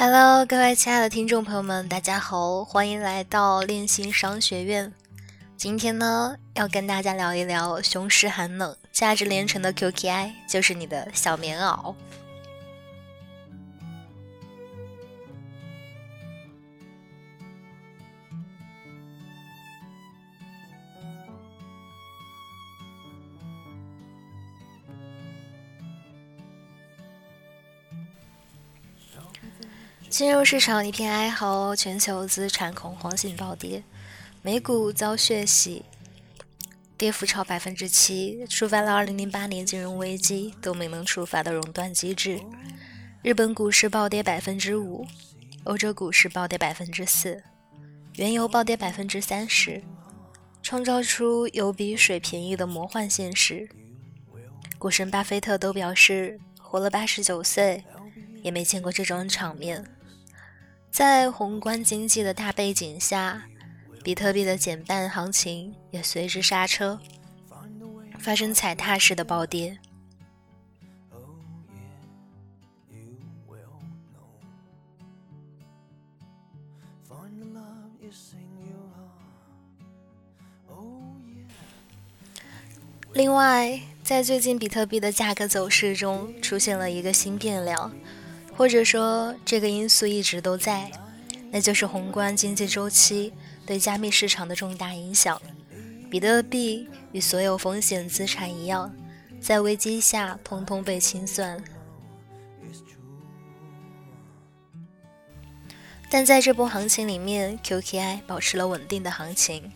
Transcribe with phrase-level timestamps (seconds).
[0.00, 4.92] Hello，各位亲爱的听众朋友们，大家好，欢迎来到练心商学院。
[5.56, 11.96] 今天呢，要跟大家聊一聊雄狮寒冷，价值连城的 QKI 就是你的小棉袄。
[30.10, 33.84] 金融市场一片哀嚎，全球资产恐慌性暴跌，
[34.40, 35.84] 美股遭血洗，
[36.96, 42.40] 跌幅超百分之七，触发了2008年金融危机都没能触发的熔断机制。
[43.22, 45.06] 日本股市暴跌百分之五，
[45.64, 47.42] 欧洲股市暴跌百分之四，
[48.14, 49.82] 原油暴跌百分之三十，
[50.62, 53.68] 创造出油比水便宜的魔幻现实。
[54.78, 57.84] 股神巴菲特都表示，活了八十九岁，
[58.42, 59.84] 也没见过这种场面。
[60.98, 63.44] 在宏观经济的大背景下，
[64.02, 66.98] 比特币的减半行情也随之刹车，
[68.18, 69.78] 发生踩踏式的暴跌。
[83.12, 87.92] 另外，在最近比特币的价格走势中，出现了一个新变量。
[88.58, 90.90] 或者说，这个因素一直都在，
[91.52, 93.32] 那就是宏观经济周期
[93.64, 95.40] 对加密市场的重大影响。
[96.10, 98.92] 比特币与所有风险资产一样，
[99.40, 101.62] 在危机下通通被清算。
[106.10, 109.70] 但在这波行情里面，QKI 保持了稳定的行情。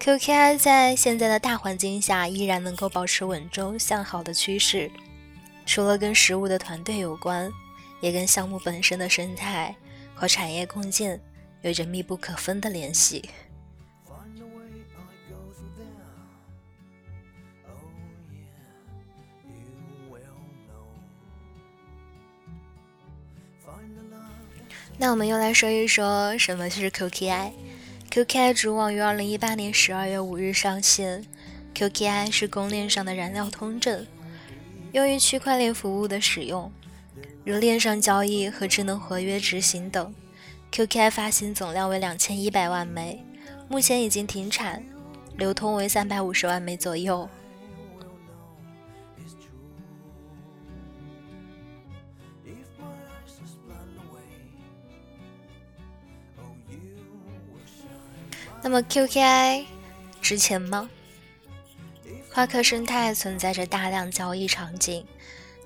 [0.00, 4.90] QKI 在现在的大环境下依然能够保持稳中向好的趋势。
[5.66, 7.50] 除了跟实物的团队有关，
[8.00, 9.74] 也跟项目本身的生态
[10.14, 11.20] 和产业共建
[11.62, 13.28] 有着密不可分的联系。
[24.96, 27.50] 那我们又来说一说什么是 QKI。
[28.10, 31.24] QKI 主网于二零一八年十二月五日上线。
[31.74, 34.06] QKI 是公链上的燃料通证。
[34.94, 36.70] 用于区块链服务的使用，
[37.44, 40.14] 如链上交易和智能合约执行等。
[40.70, 43.26] QKI 发行总量为两千一百万枚，
[43.68, 44.84] 目前已经停产，
[45.36, 47.28] 流通为三百五十万枚左右。
[58.62, 59.64] 那么 QKI
[60.22, 60.88] 值钱吗？
[62.34, 65.06] 夸克生态存在着大量交易场景、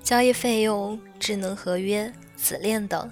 [0.02, 3.10] 交易费用、智能合约、子链等，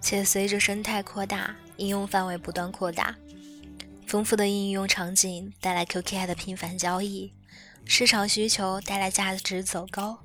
[0.00, 3.14] 且随着生态扩大，应用范围不断扩大。
[4.08, 7.32] 丰富的应用场景带来 QKI 的频繁交易，
[7.84, 10.18] 市场需求带来价值走高。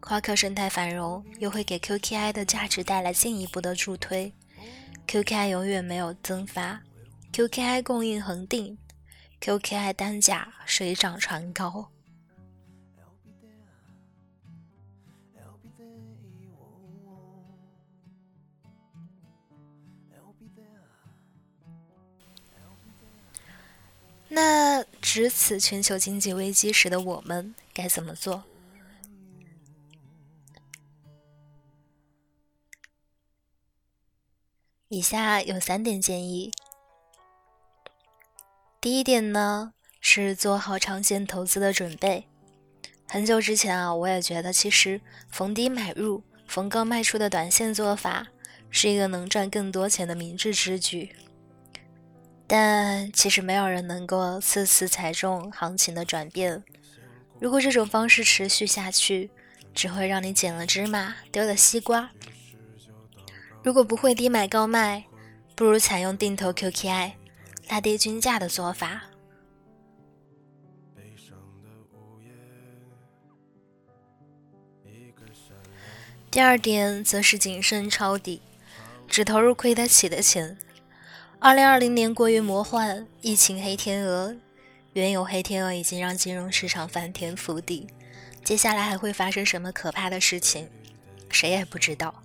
[0.00, 4.34] 夸克生态繁荣又会给 QKI 的价值带来进一步的助推。
[5.06, 6.80] QKI 永远没有增发
[7.32, 8.76] ，QKI 供应恒定。
[9.42, 11.90] QKI 单价水涨船高。
[24.28, 28.44] 那值此全球经济危机时的我们该怎么做？
[34.86, 36.52] 以下有三点建议。
[38.82, 42.26] 第一点呢，是做好长线投资的准备。
[43.06, 45.00] 很久之前啊，我也觉得其实
[45.30, 48.26] 逢低买入、逢高卖出的短线做法
[48.70, 51.14] 是一个能赚更多钱的明智之举。
[52.48, 56.64] 但其实没有人能够次次踩中行情的转变。
[57.38, 59.30] 如果这种方式持续下去，
[59.72, 62.10] 只会让你捡了芝麻丢了西瓜。
[63.62, 65.04] 如果不会低买高卖，
[65.54, 67.12] 不如采用定投 QKI。
[67.72, 69.04] 拉跌均价的做法。
[76.30, 78.42] 第二点则是谨慎抄底，
[79.08, 80.58] 只投入亏得起的钱。
[81.38, 84.36] 二零二零年过于魔幻，疫情黑天鹅，
[84.92, 87.86] 原有黑天鹅已经让金融市场翻天覆地，
[88.44, 90.68] 接下来还会发生什么可怕的事情，
[91.30, 92.22] 谁也不知道。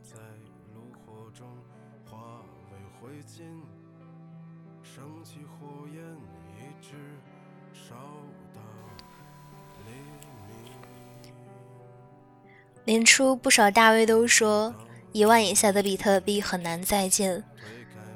[12.88, 14.74] 年初不少大 V 都说，
[15.12, 17.44] 一万以下的比特币很难再见，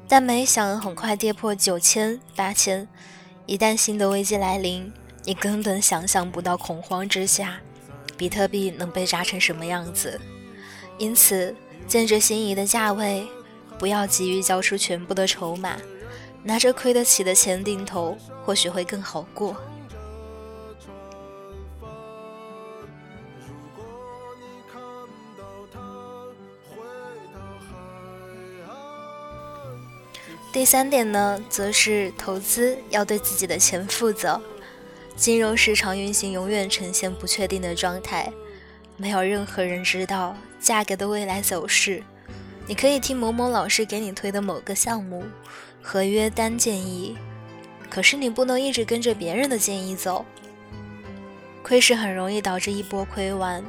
[0.07, 2.88] 但没想很快跌破九千、八千。
[3.45, 4.89] 一旦新的危机来临，
[5.25, 7.59] 你根本想象不到恐慌之下，
[8.15, 10.18] 比特币能被炸成什么样子。
[10.97, 11.53] 因此，
[11.85, 13.27] 见着心仪的价位，
[13.77, 15.75] 不要急于交出全部的筹码，
[16.44, 19.53] 拿着亏得起的钱定投，或许会更好过。
[30.53, 34.42] 第三点呢，则是投资要对自己的钱负责。
[35.15, 38.30] 金融市场运行永远呈现不确定的状态，
[38.98, 42.03] 没有任何人知道价格的未来走势。
[42.68, 45.24] 你可以听某某老师给你推的某个项目、
[45.81, 47.15] 合约单建议，
[47.89, 50.25] 可是你不能一直跟着别人的建议走。
[51.63, 53.63] 亏是很容易导致一波亏完。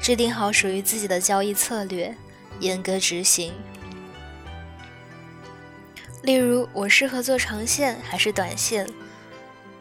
[0.00, 2.14] 制定好属于自己的交易策略，
[2.60, 3.52] 严格执行。
[6.24, 8.88] 例如，我适合做长线还是短线？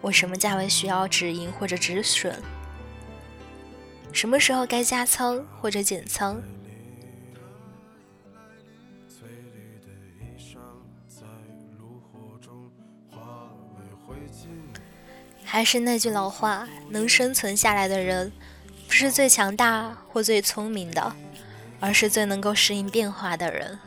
[0.01, 2.33] 我什么价位需要止盈或者止损？
[4.11, 6.43] 什么时候该加仓或者减仓？
[15.45, 18.33] 还是那句老话，能生存下来的人，
[18.85, 21.15] 不是最强大或最聪明的，
[21.79, 23.79] 而是最能够适应变化的人。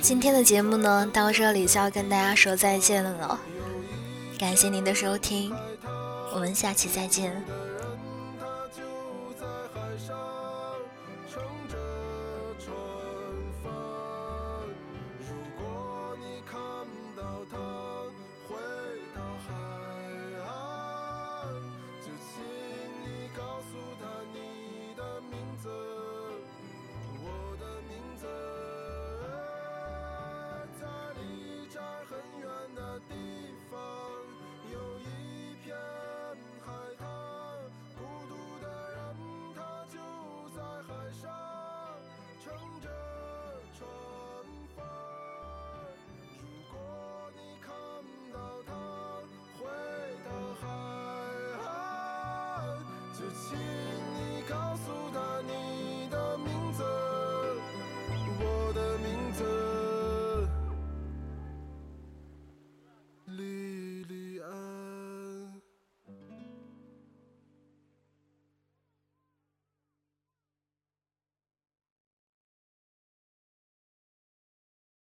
[0.00, 3.38] 今天的节目呢，到这里就要跟大家说再见了。
[4.38, 5.52] 感谢您的收听，
[6.34, 7.59] 我们下期再见。